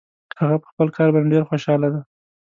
[0.39, 2.01] هغه په خپل کار باندې ډېر خوشحاله ده